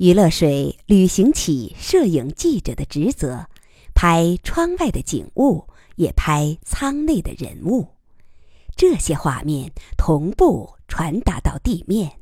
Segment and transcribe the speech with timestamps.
[0.00, 3.44] 余乐水履行起摄影记者的职责，
[3.94, 7.86] 拍窗外的景物，也拍舱内的人物。
[8.74, 12.12] 这些画面同步传达到地面。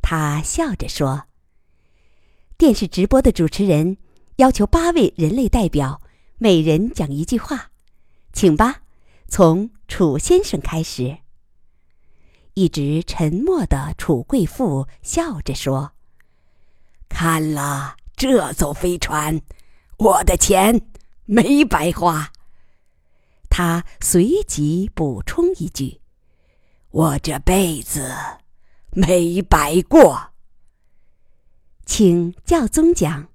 [0.00, 1.24] 他笑着说
[2.56, 3.96] ：“电视直播的主持人
[4.36, 6.00] 要求八位人类代表
[6.38, 7.72] 每人讲一句话，
[8.32, 8.82] 请吧，
[9.26, 11.18] 从楚先生开始。”
[12.54, 15.91] 一直沉默的楚贵妇笑着说
[17.12, 19.40] ：“看了这艘飞船，
[19.98, 20.80] 我的钱
[21.24, 22.32] 没白花。”
[23.48, 26.00] 他随即补充一句
[26.90, 28.10] ：“我这辈子
[28.90, 30.32] 没白过。”
[31.84, 33.28] 请教宗讲。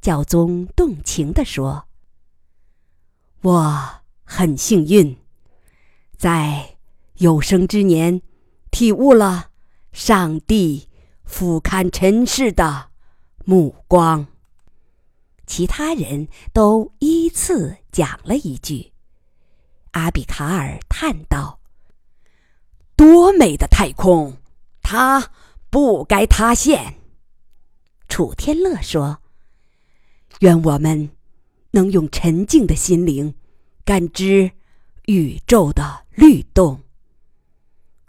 [0.00, 1.88] 教宗动情地说
[3.42, 5.16] ：“我很幸运，
[6.16, 6.76] 在
[7.14, 8.20] 有生之年
[8.70, 9.50] 体悟了
[9.92, 10.88] 上帝
[11.24, 12.90] 俯瞰尘世的
[13.44, 14.26] 目光。”
[15.46, 18.92] 其他人都依次讲了一句。
[19.90, 21.60] 阿比卡尔叹道
[22.96, 24.36] ：“多美的太空，
[24.82, 25.30] 它
[25.70, 26.94] 不该塌陷。”
[28.08, 29.18] 楚天乐说
[30.40, 31.10] ：“愿我们
[31.72, 33.34] 能用沉静的心灵
[33.84, 34.50] 感知
[35.06, 36.80] 宇宙的律动。”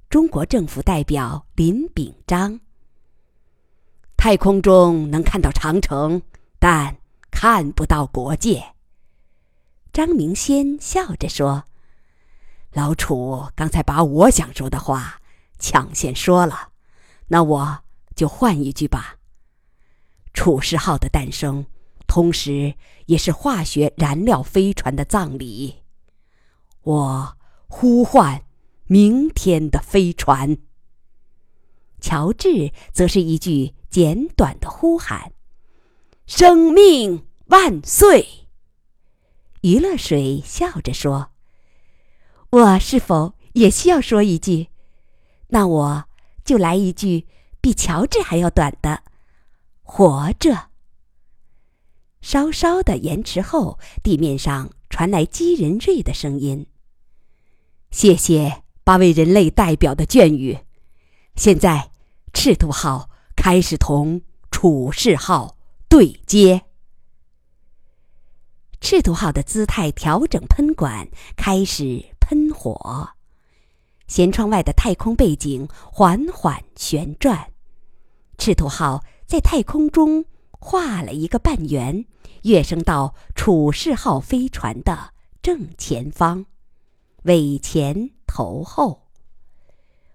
[0.09, 2.59] 中国政府代表林炳章
[4.17, 6.21] ：“太空中能看到长城，
[6.59, 6.97] 但……”
[7.37, 8.75] 看不到国界。
[9.91, 11.65] 张明先笑着说
[12.71, 15.19] ：“老楚刚才把我想说的话
[15.59, 16.69] 抢先说了，
[17.27, 17.83] 那我
[18.15, 19.17] 就换一句吧。
[20.33, 21.65] 楚世号的诞生，
[22.07, 22.75] 同时
[23.07, 25.83] 也是化学燃料飞船的葬礼。
[26.83, 28.45] 我呼唤
[28.85, 30.57] 明天的飞船。
[31.99, 35.33] 乔治则是一句简短的呼喊。”
[36.27, 38.47] 生命万岁！
[39.61, 41.29] 余乐水笑着说
[42.49, 44.69] ：“我是否也需要说一句？
[45.49, 46.05] 那我
[46.43, 47.27] 就来一句
[47.61, 49.03] 比乔治还要短的
[49.83, 50.69] ‘活着’。”
[52.21, 56.65] 稍稍的延迟后，地面上传来姬仁瑞的声音
[57.91, 60.57] ：“谢谢八位人类代表的眷语。
[61.35, 61.91] 现在，
[62.33, 63.11] 赤兔号
[63.45, 65.55] 开始同楚世号。”
[65.87, 66.63] 对接，
[68.81, 71.07] 赤兔号的姿态调整喷管，
[71.37, 73.09] 开始喷火。
[74.07, 77.51] 舷窗外的太空背景缓缓旋转，
[78.39, 82.03] 赤兔号在太空中画了一个半圆，
[82.45, 85.13] 跃升到楚世号飞船的
[85.43, 86.47] 正前方，
[87.25, 89.03] 尾前头后。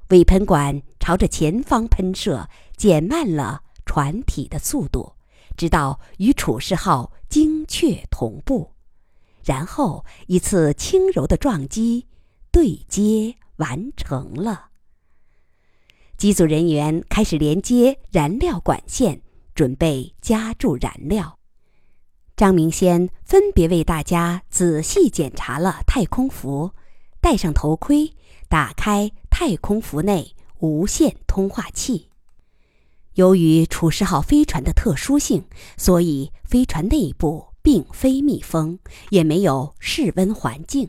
[0.08, 2.48] 尾喷管朝着前方喷射，
[2.80, 5.12] 减慢了船体的速度。
[5.54, 8.70] 直到与楚世号精确同步，
[9.44, 12.06] 然后一次轻柔的撞击
[12.50, 14.70] 对接完成了。
[16.16, 19.20] 机组人员开始连接燃料管线，
[19.54, 21.38] 准备加注燃料。
[22.34, 26.70] 张明先分别为大家仔细检查了太空服，
[27.20, 28.14] 戴上头盔，
[28.48, 32.09] 打开太空服内无线通话器。
[33.20, 35.44] 由于楚世号飞船的特殊性，
[35.76, 38.78] 所以飞船内部并非密封，
[39.10, 40.88] 也没有室温环境。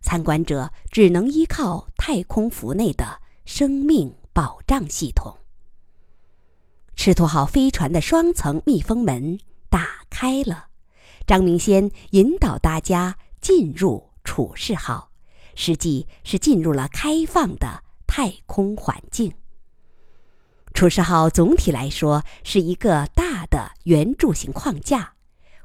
[0.00, 5.36] 参观者只能依靠太空服内的生命保障系统。
[6.96, 10.68] 赤兔号飞船的双层密封门打开了，
[11.26, 15.10] 张明先引导大家进入楚世号，
[15.54, 19.30] 实际是进入了开放的太空环境。
[20.78, 25.14] 楚世号总体来说是一个大的圆柱形框架，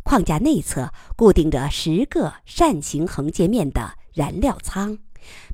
[0.02, 4.98] 框架内侧固定着十个扇形横截面的燃料舱，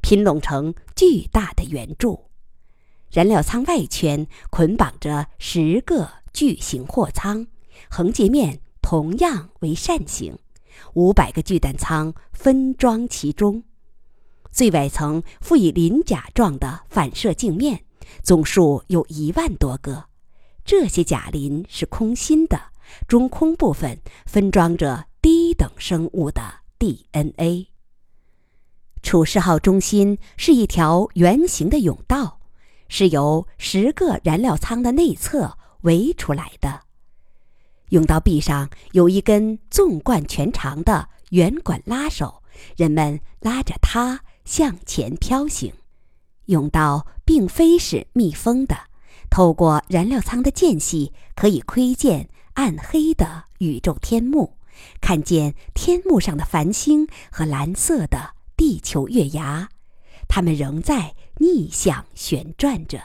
[0.01, 2.29] 拼拢成巨大的圆柱。
[3.11, 7.45] 燃料舱外圈捆绑着十个巨型货舱，
[7.89, 10.39] 横截面同样为扇形，
[10.93, 13.65] 五百个巨弹舱分装其中。
[14.53, 17.83] 最外层附以鳞甲状的反射镜面。
[18.23, 20.05] 总数有一万多个，
[20.63, 22.59] 这些甲磷是空心的，
[23.07, 26.41] 中空部分分装着低等生物的
[26.77, 27.67] DNA。
[29.01, 32.39] 楚世号中心是一条圆形的甬道，
[32.87, 36.81] 是由十个燃料舱的内侧围出来的。
[37.89, 42.43] 甬道壁上有一根纵贯全长的圆管拉手，
[42.75, 45.73] 人们拉着它向前飘行。
[46.49, 48.75] 甬道并非是密封的，
[49.29, 54.57] 透过燃料舱的间隙，可以窥见暗黑的宇宙天幕，
[54.99, 59.69] 看见天幕上的繁星和蓝色的地球月牙，
[60.27, 62.99] 它们仍在逆向旋转着。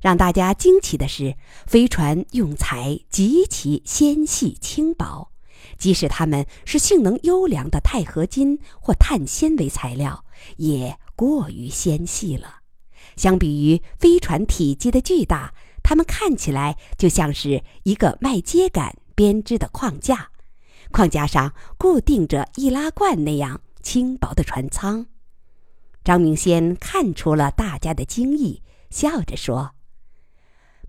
[0.00, 1.36] 让大家惊奇的是，
[1.66, 5.30] 飞船用材极其纤细轻薄，
[5.78, 10.24] 即使它们是性能优良的钛合金或碳纤维材料，
[10.56, 12.62] 也过于纤细了。
[13.16, 20.32] 相比于飞船体积的巨大，它们看起来就像是一个麦秸秆编织的框架，
[20.90, 25.06] 框架上固定着易拉罐那样轻薄的船舱。
[26.02, 28.60] 张明先看出了大家的惊异，
[28.90, 29.76] 笑着说：“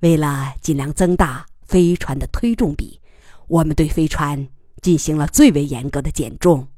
[0.02, 3.00] 为了尽量增大飞船的推重比，
[3.48, 4.48] 我们对飞船
[4.82, 6.70] 进行了最为严格的减重。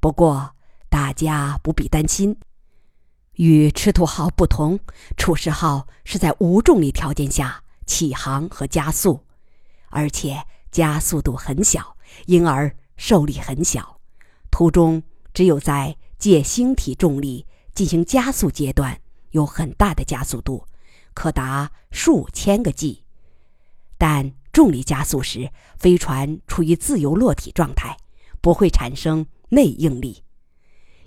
[0.00, 0.56] 不过，
[0.88, 2.36] 大家不必担心。”
[3.36, 4.78] 与赤兔号不同，
[5.16, 9.20] 楚石号是在无重力条件下起航和加速，
[9.90, 14.00] 而且加速度很小，因而受力很小。
[14.50, 15.02] 途中
[15.34, 17.44] 只有在借星体重力
[17.74, 18.98] 进行加速阶段
[19.32, 20.66] 有很大的加速度，
[21.12, 23.02] 可达数千个 G。
[23.98, 27.98] 但重力加速时，飞船处于自由落体状态，
[28.40, 30.22] 不会产生内应力。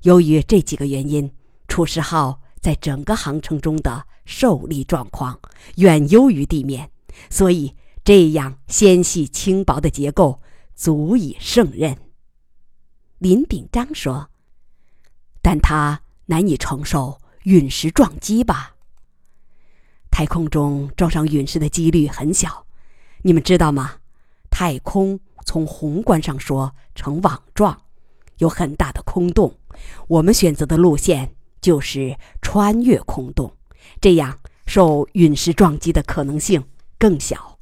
[0.03, 1.31] 由于这几个原因。
[1.69, 5.39] 楚石号在整个航程中的受力状况
[5.75, 6.91] 远优于地面，
[7.29, 10.41] 所以这样纤细轻薄的结构
[10.75, 11.95] 足以胜任。
[13.19, 14.29] 林炳章说
[15.41, 18.75] ：“但它难以承受陨石撞击吧？
[20.11, 22.65] 太空中撞上陨石的几率很小，
[23.21, 23.99] 你们知道吗？
[24.49, 27.83] 太空从宏观上说呈网状，
[28.39, 29.55] 有很大的空洞。
[30.07, 33.55] 我们选择的路线。”就是穿越空洞，
[33.99, 36.63] 这样受陨石撞击的可能性
[36.97, 37.59] 更小。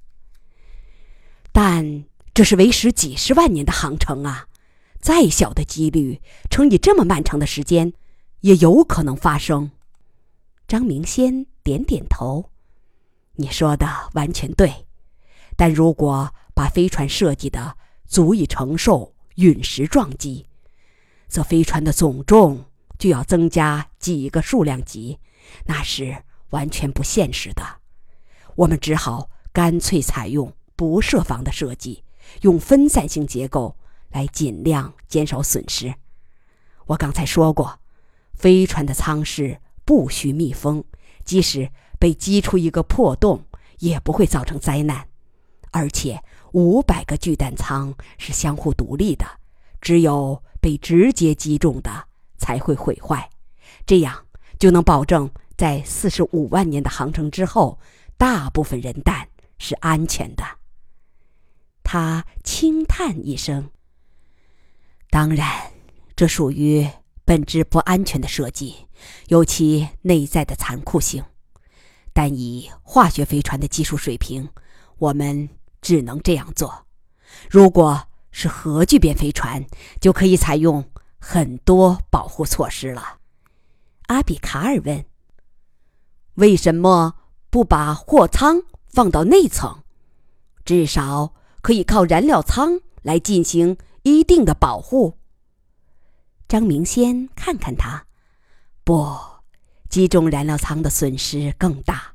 [1.52, 4.48] 但这是为时几十万年的航程啊！
[5.00, 7.94] 再小的几率乘以这么漫长的时间，
[8.42, 9.72] 也有可能发生。
[10.68, 12.52] 张明先点点头
[13.38, 14.86] ：“你说的完全对，
[15.56, 20.46] 但如果把飞船设计的足以承受陨石撞击，
[21.28, 22.66] 则飞船的总重……”
[22.98, 25.20] 就要增加几个数量级，
[25.66, 27.64] 那是完全不现实的。
[28.56, 32.04] 我们只好干脆采用不设防的设计，
[32.42, 33.78] 用分散性结构
[34.10, 35.94] 来尽量减少损失。
[36.88, 37.80] 我刚才说过，
[38.34, 40.84] 飞船的舱室不需密封，
[41.24, 41.70] 即使
[42.00, 43.46] 被击出一个破洞，
[43.80, 45.08] 也不会造成灾难。
[45.72, 46.24] 而且，
[46.54, 49.26] 五百个巨弹舱是相互独立的，
[49.82, 52.08] 只有被直接击中的。
[52.38, 53.30] 才会毁坏，
[53.86, 54.26] 这样
[54.60, 57.80] 就能保证在四十五万年的航程之后，
[58.18, 60.44] 大部分人蛋是安全的。
[61.84, 63.70] 他轻叹一声
[65.10, 65.72] ：“当然，
[66.16, 66.88] 这属于
[67.24, 68.88] 本质不安全的设计，
[69.28, 71.24] 有其内在的残酷性。
[72.14, 74.50] 但以化学飞船的技术水平，
[74.98, 75.50] 我们
[75.82, 76.86] 只能这样做。
[77.50, 79.66] 如果是核聚变飞船，
[80.02, 80.84] 就可以采用。”
[81.30, 83.18] 很多保护措施了，
[84.04, 85.04] 阿比卡尔问
[86.36, 87.16] ：“为什么
[87.50, 89.84] 不把货舱放到内层？
[90.64, 95.18] 至少可以靠燃料舱来进行一定的保护。”
[96.48, 98.06] 张明先看看他，
[98.86, 99.14] 不，
[99.90, 102.14] 击中燃料舱的损失更大。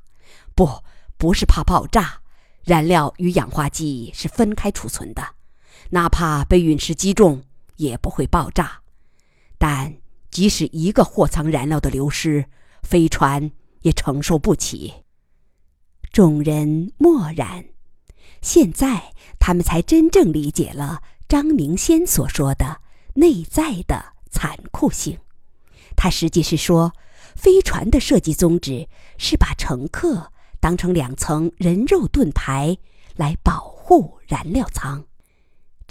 [0.55, 0.67] 不，
[1.19, 2.19] 不是怕爆炸，
[2.65, 5.23] 燃料与氧化剂是分开储存的，
[5.91, 7.45] 哪怕被陨石击中，
[7.77, 8.82] 也不会爆炸。
[9.65, 9.95] 但
[10.29, 12.47] 即使一个货舱燃料的流失，
[12.83, 13.53] 飞船
[13.83, 14.93] 也承受不起。
[16.11, 17.67] 众人默然。
[18.41, 22.81] 现在他们才真正理解了张明先所说的
[23.15, 25.17] 内在的残酷性。
[25.95, 26.93] 他实际是说，
[27.37, 32.77] 飞船的设计宗旨是把乘客当成两层人肉盾牌
[33.15, 35.05] 来保护燃料舱。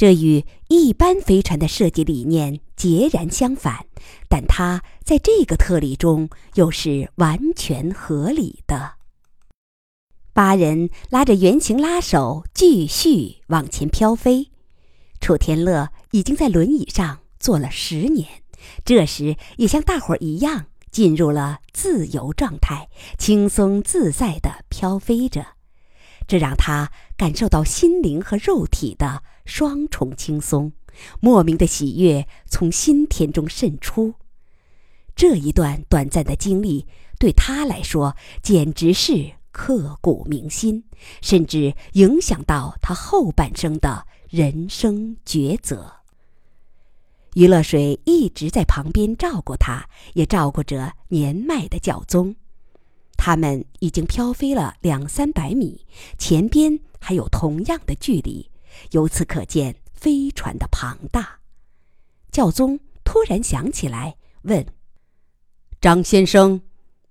[0.01, 3.85] 这与一般飞船的设计理念截然相反，
[4.27, 8.93] 但它在这个特例中又是完全合理的。
[10.33, 14.49] 八人拉着圆形拉手继续往前飘飞。
[15.19, 18.27] 楚天乐已经在轮椅上坐了十年，
[18.83, 22.89] 这时也像大伙儿一样进入了自由状态，
[23.19, 25.45] 轻松自在地飘飞着。
[26.31, 30.71] 这让他感受到心灵和肉体的双重轻松，
[31.19, 34.13] 莫名的喜悦从心田中渗出。
[35.13, 36.87] 这一段短暂的经历
[37.19, 40.85] 对他来说简直是刻骨铭心，
[41.21, 45.95] 甚至影响到他后半生的人生抉择。
[47.33, 52.37] 余乐水一直在旁边照顾他，也照顾着年迈的教宗。
[53.23, 55.85] 他们已经飘飞了两三百米，
[56.17, 58.49] 前边还有同样的距离，
[58.93, 61.37] 由此可见飞船的庞大。
[62.31, 64.65] 教宗突然想起来，问
[65.79, 66.61] ：“张先生，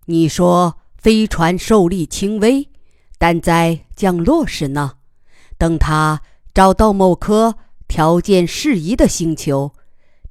[0.07, 2.69] 你说飞船受力轻微，
[3.17, 4.95] 但在降落时呢？
[5.57, 9.73] 等他找到某颗条件适宜的星球。”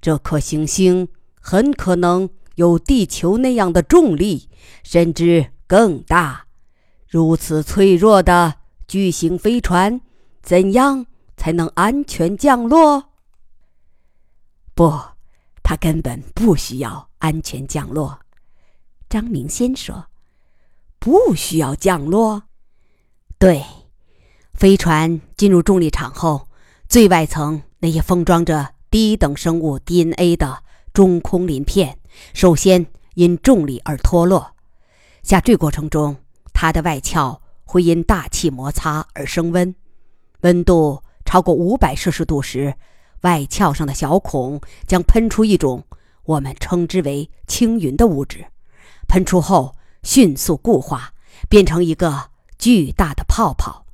[0.01, 1.07] 这颗行星
[1.39, 4.50] 很可能有地球那样的重力，
[4.83, 6.47] 甚至更大。
[7.07, 8.55] 如此脆弱的
[8.88, 10.01] 巨型飞船，
[10.41, 11.05] 怎样
[11.38, 13.11] 才能安全降落？
[14.73, 14.91] 不，
[15.61, 18.19] 它根本不需要安全降落。
[19.07, 20.07] 张明先说
[20.97, 22.43] ：“不需要降落。”
[23.38, 23.63] 对，
[24.55, 26.47] 飞船进入重力场后，
[26.88, 28.73] 最外层那些封装着。
[28.91, 31.99] 低等生物 DNA 的中空鳞片，
[32.33, 34.55] 首先因重力而脱落。
[35.29, 36.17] 下坠过程中，
[36.53, 39.75] 它的外壳会因大气摩擦而升温。
[40.41, 42.74] 温度超过五百摄氏度时，
[43.21, 45.83] 外壳上的小孔将喷出一种
[46.24, 48.43] 我们称之为青云的物质。
[49.07, 51.13] 喷出后迅速固化，
[51.48, 53.86] 变成一个巨大的泡泡，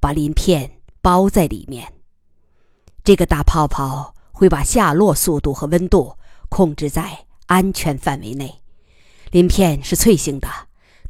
[0.00, 1.92] 把鳞片包在里面。
[3.04, 4.14] 这个大泡泡。
[4.30, 6.16] 会把下落速度和温度
[6.48, 8.62] 控制在安全范围内。
[9.32, 10.48] 鳞片是脆性的，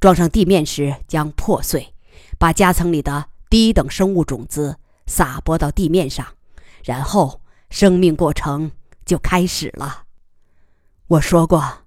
[0.00, 1.94] 撞上地面时将破碎，
[2.38, 4.76] 把夹层里的低等生物种子
[5.06, 6.26] 撒播到地面上，
[6.84, 7.40] 然后
[7.70, 8.70] 生命过程
[9.04, 10.04] 就开始了。
[11.08, 11.84] 我说过，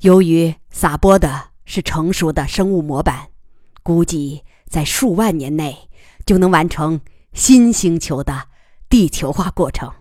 [0.00, 3.28] 由于撒播的是成熟的生物模板，
[3.82, 5.88] 估计在数万年内
[6.26, 7.00] 就能完成
[7.32, 8.48] 新星球的
[8.88, 9.92] 地球化过程。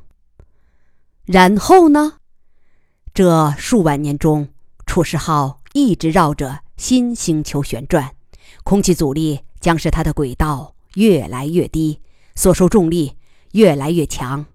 [1.25, 2.17] 然后呢？
[3.13, 4.49] 这数万年中，
[4.85, 8.15] 楚世号一直绕着新星球旋转，
[8.63, 12.01] 空气阻力将使它的轨道越来越低，
[12.35, 13.15] 所受重力
[13.53, 14.45] 越来越强。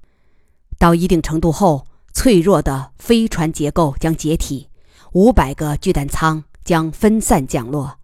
[0.79, 4.69] 到一定程度后，脆弱的飞船结构将解体，
[5.13, 7.99] 五百个巨弹舱将分散降落。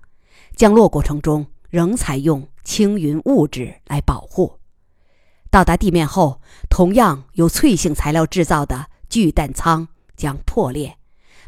[0.56, 4.58] 降落过程中仍采用轻云物质来保护。
[5.50, 6.40] 到达地面后，
[6.70, 10.96] 同样由脆性材料制造的巨弹舱将破裂，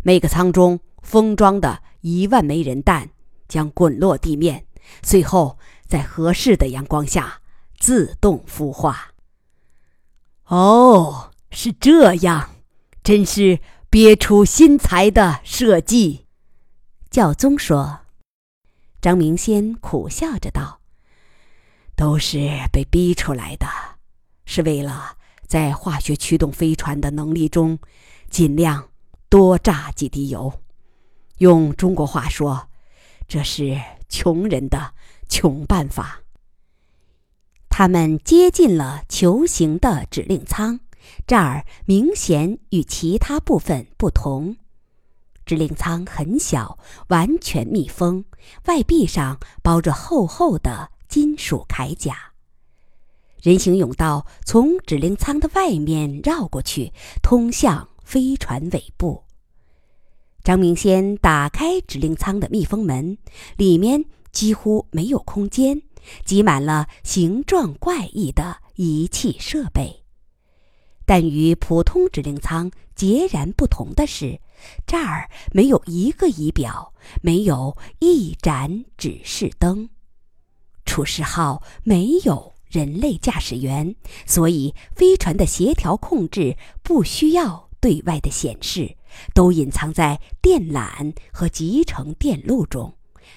[0.02, 3.10] 每个舱中封装的一万枚人弹
[3.46, 4.66] 将滚落地面，
[5.02, 7.40] 随后在合适的阳光下
[7.78, 9.12] 自动孵化。
[10.46, 12.56] 哦，是这样，
[13.04, 16.26] 真是别出心裁的设计。
[17.10, 18.00] 教宗说。
[19.00, 20.80] 张明先苦笑着道
[21.94, 22.38] ：“都是
[22.72, 23.66] 被逼出来的。”
[24.46, 27.78] 是为了在化学驱动飞船的能力中，
[28.30, 28.88] 尽量
[29.28, 30.63] 多榨几滴油。
[31.38, 32.68] 用中国话说，
[33.26, 34.92] 这是穷人的
[35.28, 36.20] 穷办法。
[37.68, 40.78] 他们接近了球形的指令舱，
[41.26, 44.56] 这儿明显与其他部分不同。
[45.44, 48.24] 指令舱很小，完全密封，
[48.66, 52.16] 外壁上包着厚厚的金属铠甲。
[53.42, 59.23] 人行甬道从指令舱的外面绕过去，通向飞船尾部。
[60.44, 63.16] 张明先打开指令舱的密封门，
[63.56, 65.80] 里面几乎没有空间，
[66.26, 70.04] 挤满了形状怪异的仪器设备。
[71.06, 74.38] 但与普通指令舱截然不同的是，
[74.86, 79.88] 这儿没有一个仪表，没有一盏指示灯。
[80.84, 82.52] 楚世号没有。
[82.70, 83.94] 人类驾驶员，
[84.26, 88.96] 所以飞船的协调控制不需要对外的显示，
[89.34, 92.94] 都隐藏在电缆和集成电路中，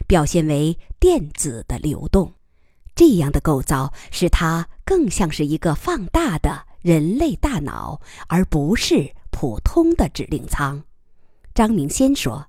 [0.07, 2.33] 表现为电子的流动。
[2.95, 10.83] 这样的构造使它更像是一个放大的人类大脑，而不是普通的指令舱。
[11.53, 12.47] 张明先说：“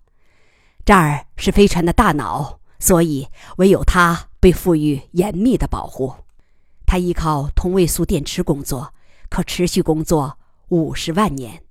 [0.87, 6.15] 这儿是飞船的大脑，所以唯有它被赋予严密的保护。”
[6.87, 8.95] 它依靠同位素电池工作，
[9.29, 11.63] 可持续工作五十万年。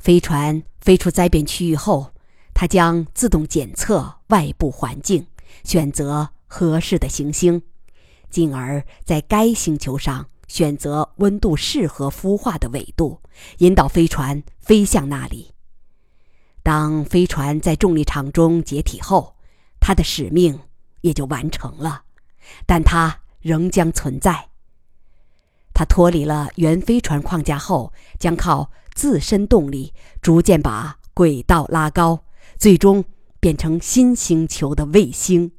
[0.00, 2.10] 飞船飞出灾变区域后，
[2.54, 5.26] 它将自动检测外部环境，
[5.62, 7.62] 选择合适的行星，
[8.30, 13.20] 进而在该星球上选择温度适合孵化的纬度，
[13.58, 15.52] 引导飞船飞向那里。
[16.62, 19.36] 当飞船在重力场中解体后，
[19.80, 20.58] 它的使命
[21.02, 22.04] 也就完成了，
[22.64, 24.49] 但它仍将存在。
[25.80, 32.26] 它脱离了原飞船框架后，将靠自身动力逐渐把轨道拉高，
[32.58, 33.02] 最终
[33.40, 35.52] 变成新星球的卫星。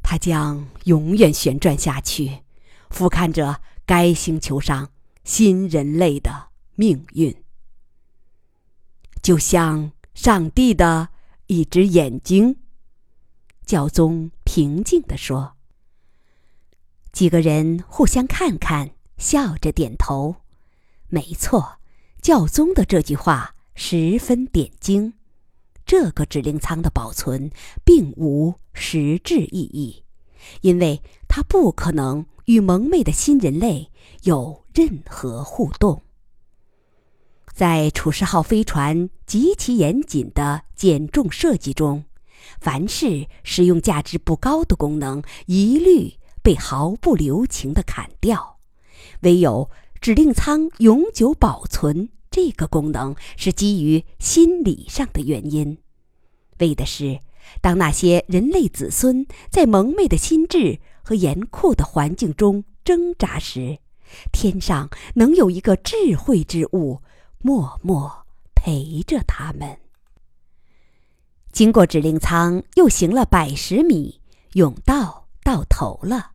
[0.00, 2.42] 它将永远旋转下去，
[2.88, 4.90] 俯瞰着该星球上
[5.24, 7.34] 新人类的命运，
[9.20, 11.08] 就像上帝的
[11.48, 12.58] 一只眼睛。
[13.66, 15.56] 教宗平静地说。
[17.10, 20.34] 几个人互相看看，笑着点头。
[21.08, 21.78] 没错，
[22.20, 25.14] 教宗的这句话十分点睛。
[25.86, 27.50] 这个指令舱的保存
[27.84, 30.02] 并无实质意义，
[30.60, 33.90] 因为它不可能与蒙昧的新人类
[34.22, 36.02] 有任何互动。
[37.52, 42.04] 在楚世号飞船极其严谨的减重设计中，
[42.60, 48.58] 凡是使用价值不高的功能一律被毫不留情地砍掉，
[49.22, 55.78] 唯有指令舱永久保存这个功能是基于心理上的原因。
[56.58, 57.20] 为的是，
[57.60, 63.78] 当那些人类子孙在蒙昧的心智和严酷的环境中挣扎时，
[64.32, 67.00] 天上能有一个智慧之物，
[67.38, 69.78] 默默陪着他们。
[71.52, 74.20] 经过指令舱，又行了百十米，
[74.52, 76.31] 甬道到头了。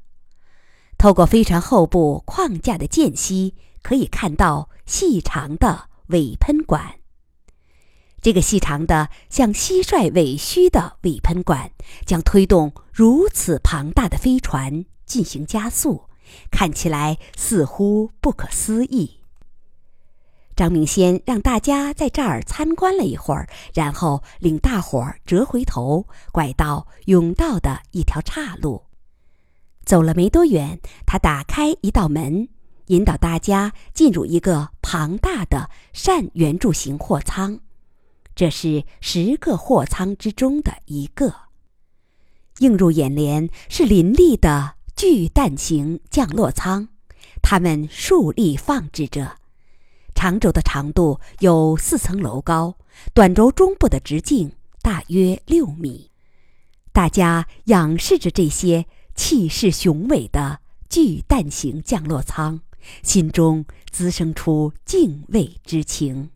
[0.98, 6.96] 透过飞船后部框架的间隙，可以看到细长的尾喷管。
[8.20, 11.72] 这个细长的像蟋蟀尾须的尾喷管，
[12.06, 16.06] 将推动如此庞大的飞船进行加速，
[16.50, 19.20] 看起来似乎不可思议。
[20.56, 28.87] 张明先让大家在这儿参观了一会儿，然后领大伙儿折回头，拐到甬道的一条岔路。
[29.88, 32.50] 走了没多远，他打开一道门，
[32.88, 37.62] 引导大家进入一个庞大的扇圆柱形货舱。
[38.36, 41.34] 这是十个货舱之中的一个。
[42.60, 46.89] 映入眼帘是林立的巨蛋形降落舱，
[47.41, 49.38] 它们竖立放置着，
[50.13, 52.76] 长轴的长度有四层楼高，
[53.13, 56.12] 短轴中部的直径大约六米。
[56.91, 62.62] 大家仰视着这些气势雄伟的巨蛋型降落舱，
[63.03, 66.30] 心中滋生出敬畏之情。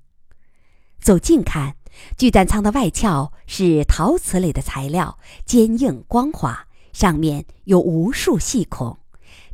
[0.99, 1.77] 走近看。
[2.17, 8.97] 巨蛋舱的外壳是陶瓷类的材料，坚硬光滑，上面有无数细孔，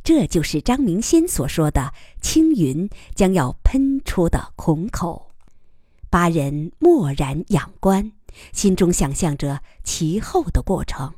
[0.04, 5.32] 这就是张明先所说的青云将要喷出的孔口。
[6.08, 8.12] 八人默然仰观，
[8.52, 11.14] 心中想象着其后的过程。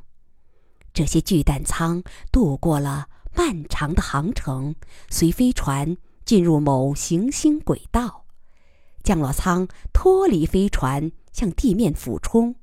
[0.92, 4.74] 这些巨蛋舱度过了漫长的航程，
[5.08, 8.24] 随飞船进入某行星轨道。
[9.02, 12.54] 降落舱脱离飞船，向地面俯冲，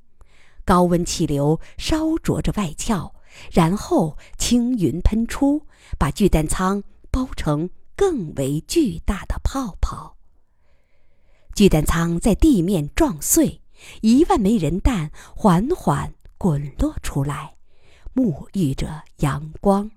[0.64, 3.12] 高温气流烧灼着外壳，
[3.50, 5.66] 然后青云喷出，
[5.98, 10.16] 把巨蛋舱包成更为巨大的泡泡。
[11.54, 13.62] 巨蛋舱在地面撞碎，
[14.02, 17.56] 一万枚人弹缓缓滚落出来，
[18.18, 19.92] 沐浴着阳光。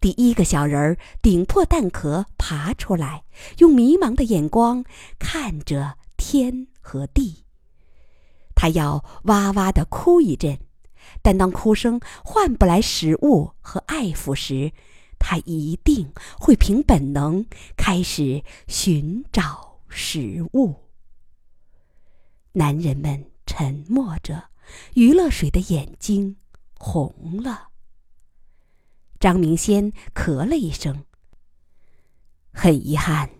[0.00, 3.22] 第一个小人儿顶破蛋壳爬出来，
[3.58, 4.84] 用迷茫的眼光
[5.16, 7.44] 看着天和地。
[8.56, 10.58] 他要哇哇的哭一阵，
[11.22, 14.72] 但当哭声换不来食物和爱抚时，
[15.20, 20.74] 他一定会凭本能开始寻找食物。
[22.54, 24.50] 男人们沉默着，
[24.94, 26.36] 余乐水的眼睛
[26.78, 27.68] 红了。
[29.18, 31.04] 张明先咳了一声。
[32.52, 33.30] 很遗憾，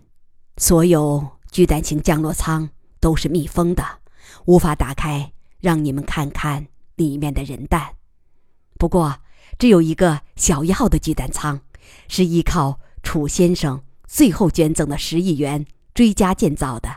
[0.57, 2.69] 所有巨蛋型降落舱
[2.99, 3.83] 都是密封的，
[4.45, 7.95] 无法打开，让你们看看里面的人弹。
[8.77, 9.21] 不过，
[9.57, 11.61] 只有一个小一号的巨蛋舱，
[12.07, 16.89] 是依靠楚先生最后捐赠的十亿元追加建造的，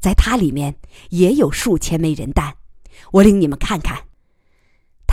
[0.00, 0.76] 在它里面
[1.10, 2.56] 也有数千枚人弹。
[3.12, 4.06] 我领你们看看。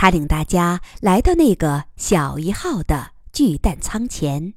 [0.02, 4.52] 他领大家来到那个小一号的巨蛋舱前，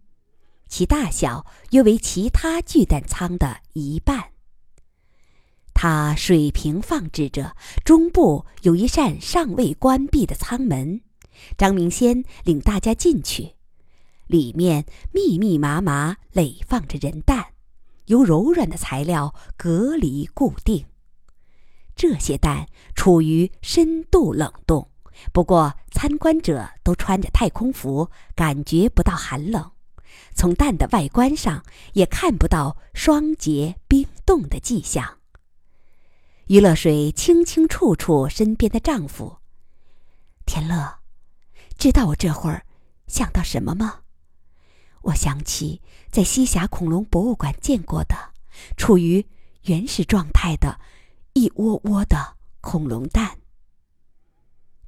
[0.67, 4.31] 其大小约为其他巨蛋舱的一半。
[5.71, 11.01] 它水平放置着，中部有一扇尚未关闭的舱门。
[11.55, 13.53] 张明先领大家进去，
[14.25, 17.49] 里面密密麻麻垒放着人蛋，
[18.07, 20.87] 由柔软的材料隔离固定。
[21.95, 24.89] 这些蛋处于深度冷冻。
[25.31, 29.71] 不过参观者都穿着太空服，感觉不到寒冷。
[30.33, 35.17] 从蛋的外观上也看不到霜结冰冻的迹象。
[36.47, 39.37] 于乐水轻轻触触身边的丈夫，
[40.45, 40.99] 天乐，
[41.77, 42.65] 知道我这会儿
[43.07, 44.01] 想到什么吗？
[45.01, 48.15] 我想起在西峡恐龙博物馆见过的，
[48.77, 49.25] 处于
[49.63, 50.79] 原始状态的
[51.33, 53.39] 一窝窝的恐龙蛋。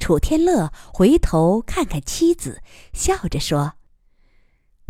[0.07, 3.73] 楚天乐回头看看妻子，笑着说：“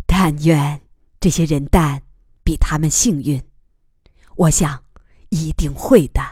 [0.06, 0.80] 但愿
[1.18, 2.04] 这些人蛋
[2.44, 3.42] 比他们幸运。
[4.36, 4.84] 我想，
[5.30, 6.22] 一定会的。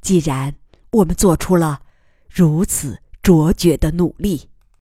[0.00, 0.54] 既然
[0.92, 1.82] 我们做出了
[2.28, 4.48] 如此卓绝的努力。”